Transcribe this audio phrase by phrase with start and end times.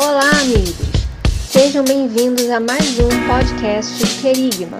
[0.00, 0.76] Olá, amigos!
[1.50, 4.78] Sejam bem-vindos a mais um podcast Querigma.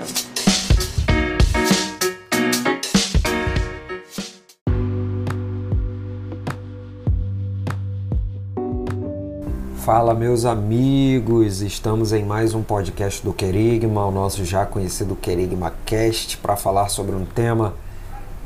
[9.79, 11.63] Fala, meus amigos!
[11.63, 16.91] Estamos em mais um podcast do Querigma, o nosso já conhecido Querigma Cast, para falar
[16.91, 17.75] sobre um tema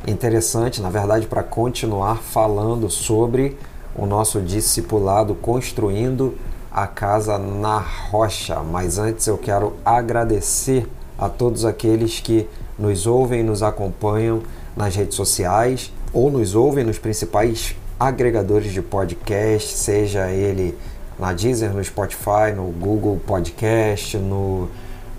[0.08, 3.58] interessante, na verdade, para continuar falando sobre
[3.94, 6.34] o nosso discipulado construindo
[6.72, 8.60] a casa na rocha.
[8.60, 14.42] Mas antes eu quero agradecer a todos aqueles que nos ouvem e nos acompanham
[14.76, 20.76] nas redes sociais ou nos ouvem nos principais agregadores de podcast, seja ele
[21.18, 24.68] na Deezer, no Spotify, no Google Podcast, no,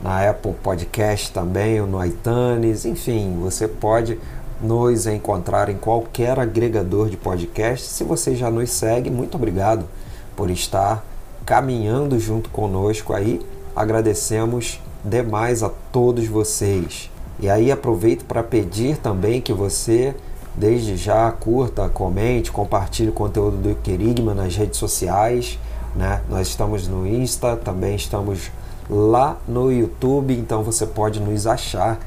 [0.02, 4.20] na Apple Podcast também, ou no iTunes, enfim, você pode
[4.62, 7.88] nos encontrar em qualquer agregador de podcast.
[7.88, 9.86] Se você já nos segue, muito obrigado
[10.36, 11.04] por estar
[11.46, 13.42] caminhando junto conosco aí.
[13.76, 17.10] Agradecemos demais a todos vocês.
[17.40, 20.16] E aí aproveito para pedir também que você
[20.56, 25.58] desde já curta, comente, compartilhe o conteúdo do Querigma nas redes sociais
[25.96, 26.22] né?
[26.30, 28.52] Nós estamos no Insta, também estamos
[28.90, 32.00] lá no YouTube, então você pode nos achar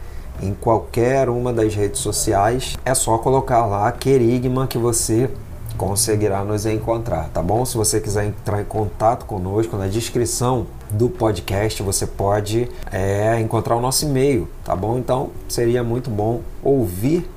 [0.42, 2.76] em qualquer uma das redes sociais.
[2.84, 5.30] É só colocar lá Querigma que você
[5.76, 7.64] conseguirá nos encontrar, tá bom?
[7.64, 13.76] Se você quiser entrar em contato conosco, na descrição do podcast você pode é, encontrar
[13.76, 14.98] o nosso e-mail, tá bom?
[14.98, 17.28] Então seria muito bom ouvir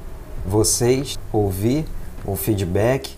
[0.45, 1.86] vocês, ouvir
[2.26, 3.16] o feedback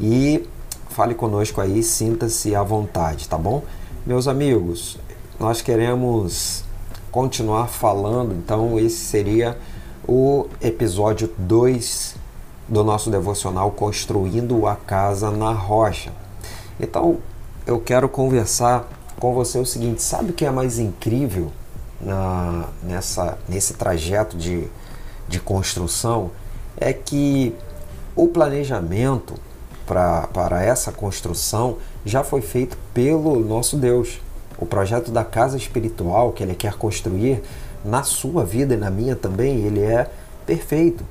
[0.00, 0.46] e
[0.88, 3.62] fale conosco aí, sinta-se à vontade, tá bom?
[4.06, 4.98] Meus amigos,
[5.38, 6.64] nós queremos
[7.10, 9.56] continuar falando, então esse seria
[10.06, 12.21] o episódio 2
[12.68, 16.12] do nosso devocional Construindo a Casa na Rocha.
[16.80, 17.18] Então,
[17.66, 18.88] eu quero conversar
[19.18, 21.52] com você o seguinte: sabe o que é mais incrível
[22.00, 24.66] na, nessa, nesse trajeto de,
[25.28, 26.30] de construção?
[26.76, 27.54] É que
[28.16, 29.34] o planejamento
[29.86, 34.20] pra, para essa construção já foi feito pelo nosso Deus.
[34.58, 37.42] O projeto da casa espiritual que ele quer construir
[37.84, 40.08] na sua vida e na minha também, ele é
[40.46, 41.04] perfeito.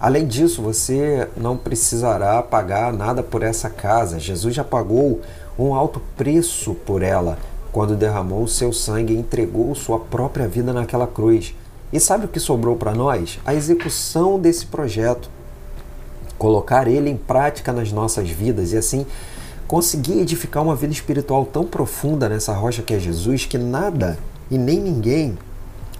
[0.00, 4.20] Além disso, você não precisará pagar nada por essa casa.
[4.20, 5.20] Jesus já pagou
[5.58, 7.36] um alto preço por ela
[7.72, 11.54] quando derramou seu sangue e entregou sua própria vida naquela cruz.
[11.92, 13.40] E sabe o que sobrou para nós?
[13.44, 15.28] A execução desse projeto
[16.38, 19.04] colocar ele em prática nas nossas vidas e assim
[19.66, 24.16] conseguir edificar uma vida espiritual tão profunda nessa rocha que é Jesus que nada
[24.50, 25.36] e nem ninguém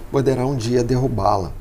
[0.09, 1.58] poderá um dia derrubá-la.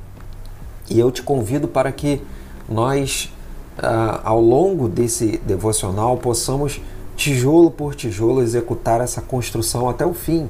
[0.90, 2.20] E eu te convido para que
[2.68, 3.32] nós,
[3.78, 6.80] ah, ao longo desse devocional, possamos,
[7.16, 10.48] tijolo por tijolo, executar essa construção até o fim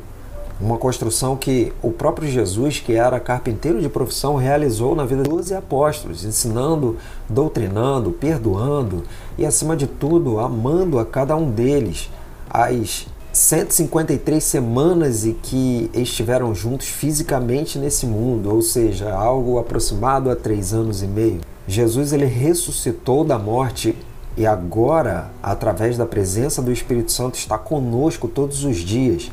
[0.61, 5.53] uma construção que o próprio Jesus, que era carpinteiro de profissão, realizou na vida dos
[5.53, 6.97] apóstolos, ensinando,
[7.29, 9.05] doutrinando, perdoando
[9.37, 12.11] e, acima de tudo, amando a cada um deles.
[12.51, 13.07] As
[13.39, 20.75] 153 semanas e que estiveram juntos fisicamente nesse mundo, ou seja, algo aproximado a três
[20.75, 21.41] anos e meio.
[21.65, 23.97] Jesus ele ressuscitou da morte
[24.37, 29.31] e agora, através da presença do Espírito Santo, está conosco todos os dias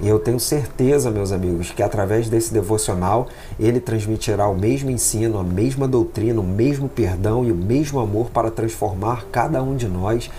[0.00, 3.26] e eu tenho certeza, meus amigos, que através desse devocional
[3.58, 8.30] ele transmitirá o mesmo ensino, a mesma doutrina, o mesmo perdão e o mesmo amor
[8.30, 10.30] para transformar cada um de nós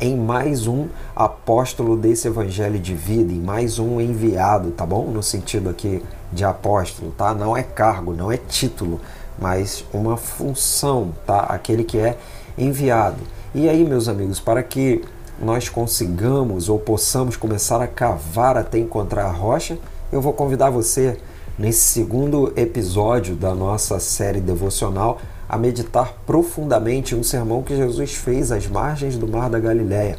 [0.00, 5.06] em mais um apóstolo desse evangelho de vida, em mais um enviado, tá bom?
[5.06, 7.34] No sentido aqui de apóstolo, tá?
[7.34, 9.00] Não é cargo, não é título,
[9.38, 11.40] mas uma função, tá?
[11.40, 12.18] Aquele que é
[12.58, 13.18] enviado.
[13.54, 15.04] E aí, meus amigos, para que
[15.40, 19.78] nós consigamos ou possamos começar a cavar até encontrar a rocha,
[20.12, 21.18] eu vou convidar você
[21.58, 28.50] nesse segundo episódio da nossa série devocional a meditar profundamente um sermão que Jesus fez
[28.50, 30.18] às margens do Mar da Galileia,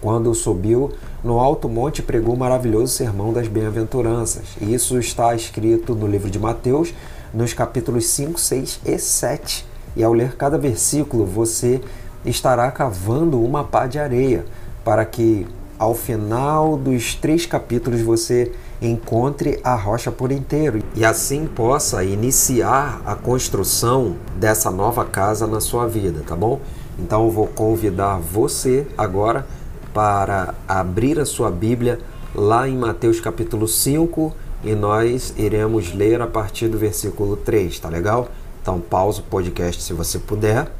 [0.00, 0.90] quando subiu
[1.22, 4.42] no alto monte pregou o maravilhoso sermão das bem-aventuranças.
[4.60, 6.92] Isso está escrito no livro de Mateus,
[7.32, 9.66] nos capítulos 5, 6 e 7.
[9.96, 11.80] E ao ler cada versículo, você
[12.24, 14.44] estará cavando uma pá de areia,
[14.84, 15.46] para que
[15.78, 18.52] ao final dos três capítulos você
[18.86, 25.60] encontre a rocha por inteiro e assim possa iniciar a construção dessa nova casa na
[25.60, 26.60] sua vida, tá bom?
[26.98, 29.46] Então eu vou convidar você agora
[29.92, 32.00] para abrir a sua Bíblia
[32.34, 34.34] lá em Mateus capítulo 5
[34.64, 38.28] e nós iremos ler a partir do versículo 3, tá legal?
[38.62, 40.70] Então pausa o podcast se você puder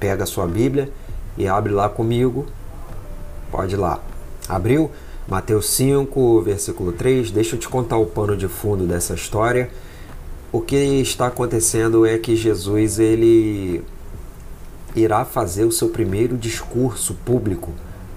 [0.00, 0.90] pega a sua Bíblia
[1.36, 2.46] e abre lá comigo.
[3.52, 4.00] Pode ir lá.
[4.48, 4.90] Abriu?
[5.30, 7.30] Mateus 5, versículo 3.
[7.30, 9.70] Deixa eu te contar o pano de fundo dessa história.
[10.50, 13.84] O que está acontecendo é que Jesus ele
[14.96, 17.70] irá fazer o seu primeiro discurso público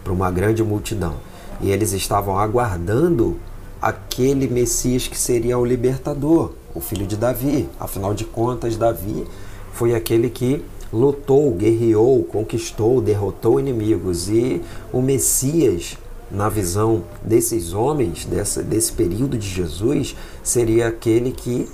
[0.04, 1.18] para uma grande multidão.
[1.62, 3.38] E eles estavam aguardando
[3.80, 7.69] aquele Messias que seria o libertador, o filho de Davi.
[7.80, 9.24] Afinal de contas, Davi
[9.71, 14.30] foi aquele que lutou, guerreou, conquistou, derrotou inimigos.
[14.30, 15.95] E o Messias,
[16.34, 21.70] na visão desses homens, dessa, desse período de Jesus, seria aquele que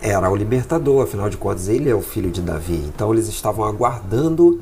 [0.00, 2.82] era o libertador, afinal de contas, ele é o filho de Davi.
[2.88, 4.60] Então eles estavam aguardando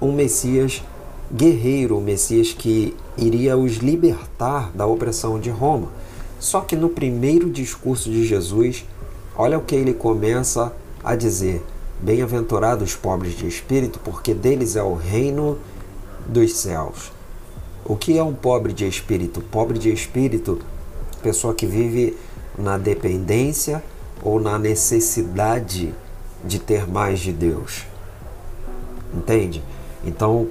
[0.00, 0.82] um Messias
[1.32, 5.88] guerreiro, um Messias que iria os libertar da opressão de Roma.
[6.40, 8.84] Só que no primeiro discurso de Jesus,
[9.36, 10.72] olha o que ele começa
[11.04, 11.62] a dizer:
[12.00, 15.58] Bem-aventurados os pobres de espírito, porque deles é o reino
[16.26, 17.17] dos céus.
[17.88, 19.40] O que é um pobre de espírito?
[19.40, 20.58] Pobre de espírito,
[21.22, 22.14] pessoa que vive
[22.58, 23.82] na dependência
[24.22, 25.94] ou na necessidade
[26.44, 27.86] de ter mais de Deus.
[29.14, 29.62] Entende?
[30.04, 30.48] Então,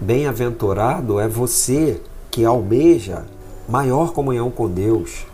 [0.00, 2.00] bem-aventurado é você
[2.30, 3.24] que almeja
[3.68, 5.26] maior comunhão com Deus.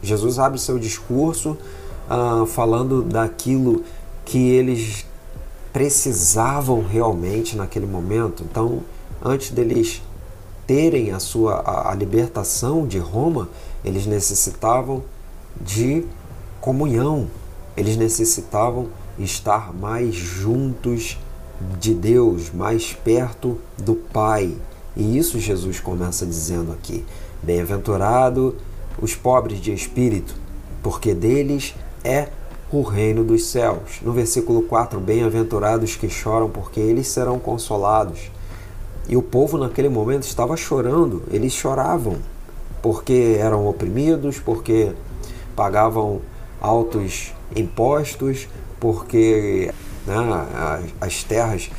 [0.00, 1.58] Jesus abre seu discurso
[2.08, 3.82] ah, falando daquilo
[4.24, 5.04] que eles
[5.72, 8.44] precisavam realmente naquele momento.
[8.48, 8.80] Então,
[9.24, 10.00] antes deles
[10.66, 13.48] terem a sua a, a libertação de Roma,
[13.84, 15.02] eles necessitavam
[15.60, 16.04] de
[16.60, 17.28] comunhão.
[17.76, 18.88] Eles necessitavam
[19.18, 21.18] estar mais juntos
[21.78, 24.54] de Deus, mais perto do Pai.
[24.96, 27.04] E isso Jesus começa dizendo aqui:
[27.42, 28.56] Bem-aventurado
[29.00, 30.34] os pobres de espírito,
[30.82, 31.74] porque deles
[32.04, 32.28] é
[32.70, 34.00] o reino dos céus.
[34.02, 38.30] No versículo 4, bem-aventurados que choram, porque eles serão consolados.
[39.08, 42.18] E o povo naquele momento estava chorando, eles choravam,
[42.80, 44.92] porque eram oprimidos, porque
[45.56, 46.20] pagavam
[46.60, 49.72] altos impostos, porque
[50.06, 50.14] né,
[51.00, 51.70] as terras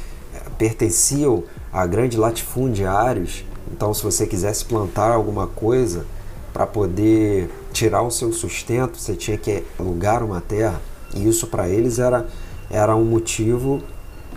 [0.58, 3.44] pertenciam a grandes latifundiários.
[3.72, 6.06] Então, se você quisesse plantar alguma coisa
[6.54, 10.80] para poder tirar o seu sustento, você tinha que alugar uma terra.
[11.16, 12.28] E isso para eles era,
[12.70, 13.82] era um motivo,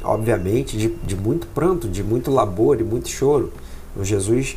[0.06, 3.52] obviamente, de, de muito pranto, de muito labor, de muito choro.
[3.96, 4.56] O Jesus,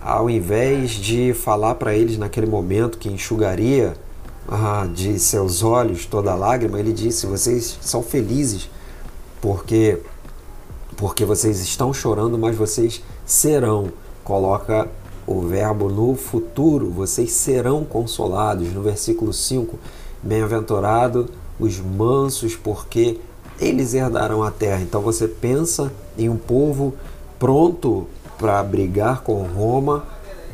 [0.00, 3.96] ao invés de falar para eles naquele momento que enxugaria
[4.48, 8.68] ah, de seus olhos toda lágrima, ele disse: Vocês são felizes
[9.40, 9.98] porque,
[10.96, 13.92] porque vocês estão chorando, mas vocês serão.
[14.24, 14.88] Coloca
[15.26, 18.72] o verbo no futuro, vocês serão consolados.
[18.72, 19.78] No versículo 5,
[20.22, 21.28] bem-aventurado
[21.58, 23.18] os mansos, porque
[23.60, 24.82] eles herdarão a terra.
[24.82, 26.94] Então você pensa em um povo
[27.38, 28.06] pronto
[28.38, 30.04] para brigar com Roma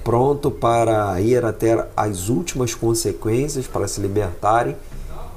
[0.02, 4.76] pronto para ir até as últimas consequências para se libertarem.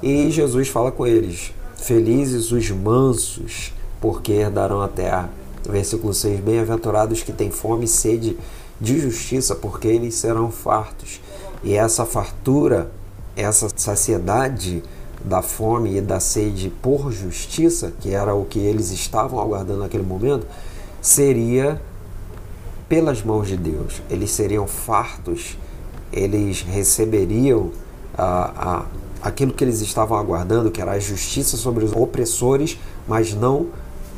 [0.02, 5.30] E Jesus fala com eles: Felizes os mansos, porque herdarão a terra.
[5.68, 8.38] Versículo 6: Bem-aventurados que têm fome e sede
[8.80, 11.22] de justiça, porque eles serão fartos.
[11.64, 12.92] E essa fartura,
[13.36, 14.84] essa saciedade
[15.26, 20.04] da fome e da sede por justiça, que era o que eles estavam aguardando naquele
[20.04, 20.46] momento,
[21.02, 21.82] seria
[22.88, 24.02] pelas mãos de Deus.
[24.10, 25.58] Eles seriam fartos,
[26.14, 27.72] eles receberiam
[29.22, 32.78] aquilo que eles estavam aguardando, que era a justiça sobre os opressores,
[33.08, 33.68] mas não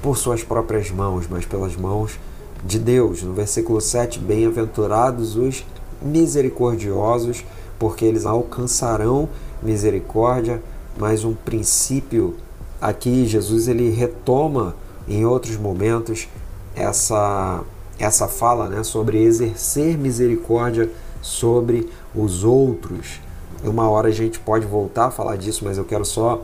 [0.02, 2.20] por suas próprias mãos, mas pelas mãos
[2.66, 3.24] de Deus.
[3.24, 5.66] No versículo 7, bem-aventurados os
[6.02, 7.46] misericordiosos,
[7.80, 9.30] porque eles alcançarão
[9.64, 10.62] misericórdia,
[10.98, 12.36] mas um princípio
[12.82, 14.76] aqui Jesus ele retoma
[15.08, 16.28] em outros momentos
[16.76, 17.64] essa
[18.00, 20.90] essa fala né, sobre exercer misericórdia
[21.22, 23.20] sobre os outros.
[23.64, 26.44] Uma hora a gente pode voltar a falar disso, mas eu quero só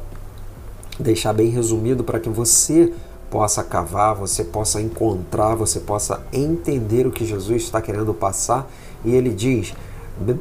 [1.00, 2.92] deixar bem resumido para que você
[3.30, 8.70] possa cavar, você possa encontrar, você possa entender o que Jesus está querendo passar.
[9.06, 9.74] E ele diz: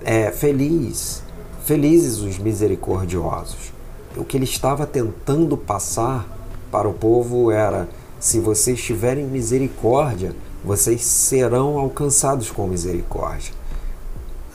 [0.04, 1.23] é, feliz,
[1.64, 3.73] felizes os misericordiosos.
[4.16, 6.26] O que ele estava tentando passar
[6.71, 7.88] para o povo era:
[8.21, 13.52] se vocês tiverem misericórdia, vocês serão alcançados com misericórdia.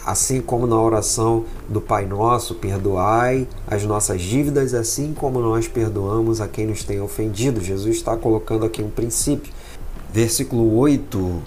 [0.05, 6.39] Assim como na oração do Pai Nosso, perdoai as nossas dívidas, assim como nós perdoamos
[6.39, 7.59] a quem nos tem ofendido.
[7.59, 9.51] Jesus está colocando aqui um princípio.
[10.13, 11.41] Versículo 8.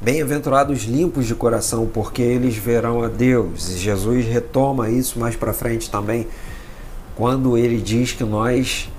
[0.00, 3.66] Bem-aventurados limpos de coração, porque eles verão a Deus.
[3.70, 6.28] Jesus retoma isso mais para frente também,
[7.16, 8.90] quando ele diz que nós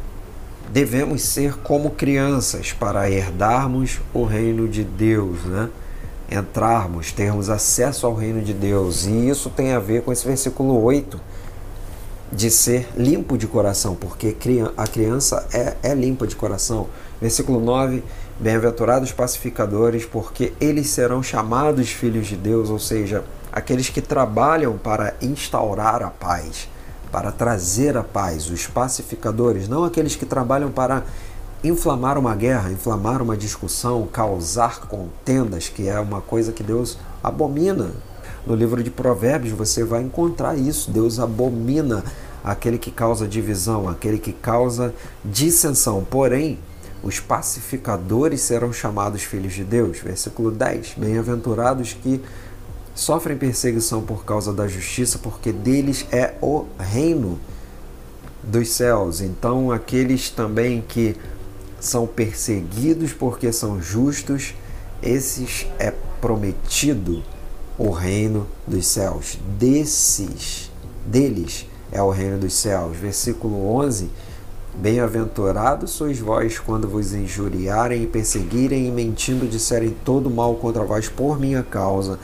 [0.72, 5.70] devemos ser como crianças para herdarmos o reino de Deus, né?
[6.30, 9.06] entrarmos, termos acesso ao reino de Deus.
[9.06, 11.20] E isso tem a ver com esse versículo 8
[12.32, 14.36] de ser limpo de coração, porque
[14.76, 16.88] a criança é, é limpa de coração.
[17.22, 18.04] Versículo 9:
[18.40, 25.16] Bem-aventurados pacificadores, porque eles serão chamados filhos de Deus, ou seja, aqueles que trabalham para
[25.22, 26.68] instaurar a paz,
[27.16, 31.06] para trazer a paz, os pacificadores, não aqueles que trabalham para
[31.64, 37.92] inflamar uma guerra, inflamar uma discussão, causar contendas, que é uma coisa que Deus abomina.
[38.46, 40.92] No livro de Provérbios você vai encontrar isso.
[40.92, 42.04] Deus abomina
[42.44, 44.94] aquele que causa divisão, aquele que causa
[45.24, 46.04] dissensão.
[46.04, 46.60] Porém,
[47.02, 50.00] os pacificadores serão chamados filhos de Deus.
[50.00, 52.22] Versículo 10: Bem-aventurados que
[52.96, 57.38] sofrem perseguição por causa da justiça, porque deles é o reino
[58.42, 59.22] dos céus.
[59.22, 61.16] Então, aqueles também que
[61.80, 64.56] são perseguidos porque são justos,
[65.04, 67.22] esses é prometido
[67.78, 69.38] o reino dos céus.
[69.60, 70.72] Desses,
[71.06, 72.96] deles é o reino dos céus.
[72.96, 74.10] Versículo 11.
[74.78, 81.08] Bem-aventurados sois vós quando vos injuriarem e perseguirem e mentindo disserem todo mal contra vós
[81.08, 82.20] por minha causa.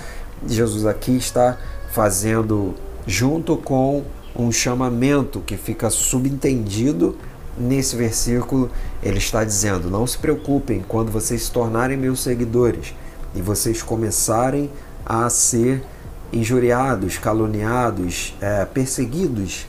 [0.47, 1.57] Jesus aqui está
[1.91, 2.73] fazendo
[3.05, 4.03] junto com
[4.35, 7.17] um chamamento que fica subentendido
[7.57, 8.69] nesse versículo,
[9.03, 12.93] ele está dizendo: Não se preocupem quando vocês se tornarem meus seguidores
[13.35, 14.69] e vocês começarem
[15.05, 15.83] a ser
[16.31, 19.67] injuriados, caluniados, é, perseguidos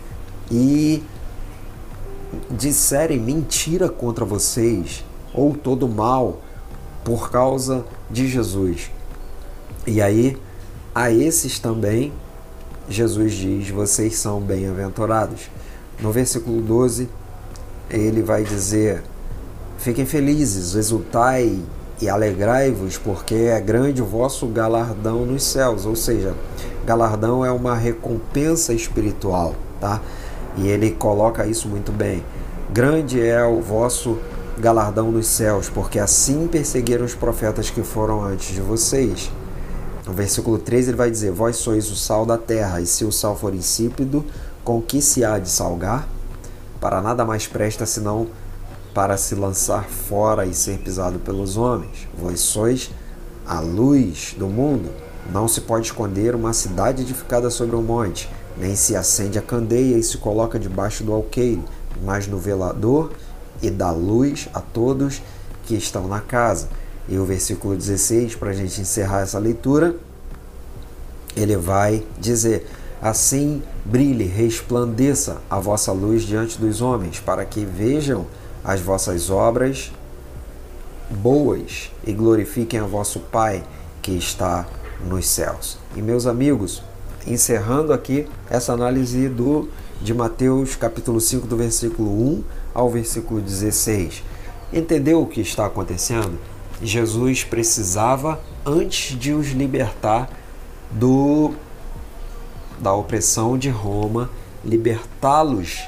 [0.50, 1.02] e
[2.50, 6.41] disserem mentira contra vocês ou todo mal
[7.05, 8.91] por causa de Jesus.
[9.87, 10.38] E aí,
[10.94, 12.12] a esses também,
[12.88, 15.50] Jesus diz: vocês são bem-aventurados.
[16.00, 17.08] No versículo 12,
[17.90, 19.02] ele vai dizer:
[19.78, 21.58] Fiquem felizes, exultai
[22.00, 25.87] e alegrai-vos, porque é grande o vosso galardão nos céus.
[25.87, 26.34] Ou seja,
[26.84, 30.00] galardão é uma recompensa espiritual, tá?
[30.56, 32.22] E ele coloca isso muito bem.
[32.70, 34.18] Grande é o vosso
[34.58, 39.30] galardão nos céus, porque assim perseguiram os profetas que foram antes de vocês.
[40.06, 43.12] No versículo 13 ele vai dizer: Vós sois o sal da terra, e se o
[43.12, 44.25] sal for insípido,
[44.64, 46.09] com que se há de salgar?
[46.82, 48.26] para nada mais presta senão
[48.92, 52.09] para se lançar fora e ser pisado pelos homens.
[52.12, 52.90] Vós sois
[53.47, 54.90] a luz do mundo.
[55.32, 58.28] Não se pode esconder uma cidade edificada sobre um monte,
[58.59, 61.62] nem se acende a candeia e se coloca debaixo do alqueire,
[62.04, 63.12] mas no velador
[63.62, 65.23] e dá luz a todos
[65.64, 66.68] que estão na casa.
[67.09, 69.97] E o versículo 16, para a gente encerrar essa leitura,
[71.37, 72.66] ele vai dizer:
[73.00, 78.26] Assim brilhe, resplandeça a vossa luz diante dos homens, para que vejam
[78.64, 79.92] as vossas obras
[81.11, 83.64] boas e glorifiquem a vosso Pai
[84.00, 84.66] que está
[85.04, 85.78] nos céus.
[85.97, 86.82] E meus amigos,
[87.26, 89.68] encerrando aqui essa análise do
[90.00, 92.44] de Mateus capítulo 5 do versículo 1
[92.75, 94.23] ao versículo 16.
[94.73, 96.38] Entendeu o que está acontecendo?
[96.82, 100.28] Jesus precisava antes de os libertar
[100.90, 101.54] do
[102.80, 104.28] da opressão de Roma,
[104.64, 105.80] libertá-los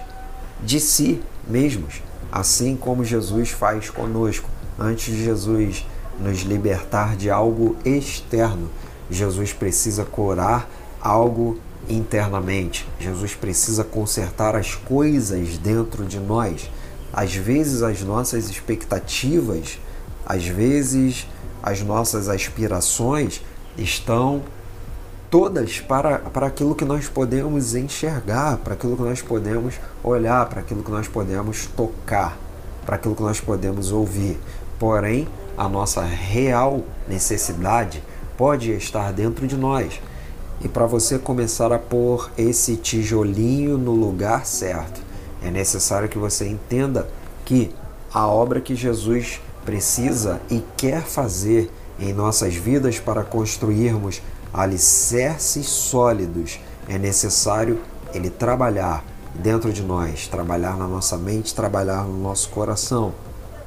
[0.62, 4.48] de si mesmos, assim como Jesus faz conosco.
[4.78, 5.84] Antes de Jesus
[6.20, 8.70] nos libertar de algo externo,
[9.10, 10.70] Jesus precisa curar
[11.00, 11.58] algo
[11.88, 12.86] internamente.
[13.00, 16.70] Jesus precisa consertar as coisas dentro de nós.
[17.12, 19.78] Às vezes as nossas expectativas,
[20.26, 21.26] às vezes
[21.62, 23.40] as nossas aspirações
[23.76, 24.42] estão
[25.30, 30.60] todas para, para aquilo que nós podemos enxergar, para aquilo que nós podemos olhar, para
[30.60, 32.38] aquilo que nós podemos tocar,
[32.86, 34.38] para aquilo que nós podemos ouvir.
[34.78, 35.26] Porém,
[35.56, 38.02] a nossa real necessidade
[38.36, 40.00] pode estar dentro de nós.
[40.60, 45.00] E para você começar a pôr esse tijolinho no lugar certo,
[45.42, 47.08] é necessário que você entenda
[47.44, 47.70] que
[48.12, 54.20] a obra que Jesus precisa e quer fazer em nossas vidas para construirmos
[54.52, 57.80] alicerces sólidos, é necessário
[58.12, 59.04] ele trabalhar
[59.34, 63.12] dentro de nós, trabalhar na nossa mente, trabalhar no nosso coração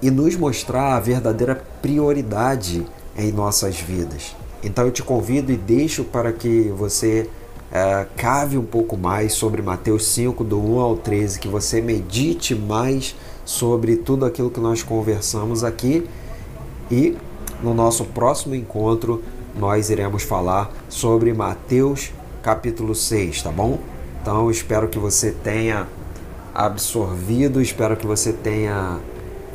[0.02, 2.86] e nos mostrar a verdadeira prioridade
[3.18, 4.36] em nossas vidas.
[4.64, 7.30] Então eu te convido e deixo para que você
[7.72, 12.56] é, cave um pouco mais sobre Mateus 5, do 1 ao 13, que você medite
[12.56, 13.16] mais
[13.48, 16.06] sobre tudo aquilo que nós conversamos aqui
[16.92, 17.16] e
[17.64, 19.24] no nosso próximo encontro
[19.58, 22.12] nós iremos falar sobre Mateus
[22.44, 23.80] capítulo 6, tá bom?
[24.22, 25.88] Então espero que você tenha
[26.54, 29.00] absorvido, espero que você tenha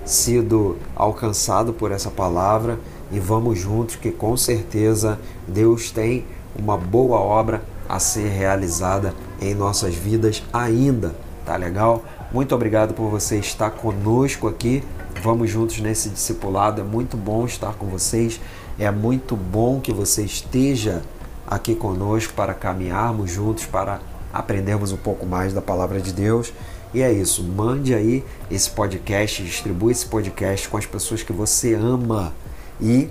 [0.06, 2.78] sido alcançado por essa palavra
[3.10, 6.24] e vamos juntos que com certeza Deus tem
[6.58, 12.02] uma boa obra a ser realizada em nossas vidas ainda, tá legal?
[12.32, 14.82] Muito obrigado por você estar conosco aqui.
[15.22, 16.80] Vamos juntos nesse discipulado.
[16.80, 18.40] É muito bom estar com vocês.
[18.78, 21.02] É muito bom que você esteja
[21.46, 24.00] aqui conosco para caminharmos juntos, para
[24.32, 26.54] aprendermos um pouco mais da palavra de Deus.
[26.94, 27.44] E é isso.
[27.44, 32.32] Mande aí esse podcast, distribua esse podcast com as pessoas que você ama
[32.80, 33.10] e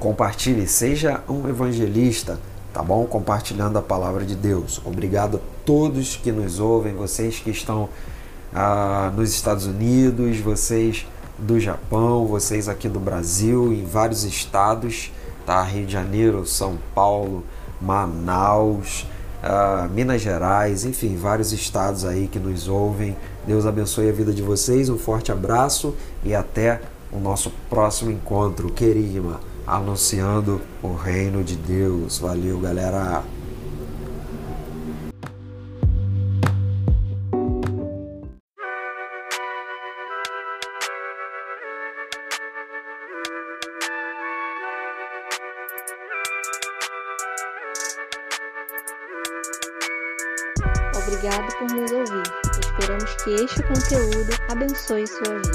[0.00, 0.66] compartilhe.
[0.66, 2.40] Seja um evangelista
[2.72, 3.06] tá bom?
[3.06, 4.80] Compartilhando a palavra de Deus.
[4.84, 7.88] Obrigado a todos que nos ouvem, vocês que estão
[8.54, 11.06] ah, nos Estados Unidos, vocês
[11.38, 15.10] do Japão, vocês aqui do Brasil, em vários estados,
[15.44, 15.62] tá?
[15.62, 17.42] Rio de Janeiro, São Paulo,
[17.80, 19.06] Manaus,
[19.42, 23.16] ah, Minas Gerais, enfim, vários estados aí que nos ouvem.
[23.46, 26.80] Deus abençoe a vida de vocês, um forte abraço e até
[27.12, 32.18] o nosso próximo encontro, querida anunciando o reino de Deus.
[32.18, 33.43] Valeu, galera!
[54.90, 55.53] Obrigado por nos ouvir.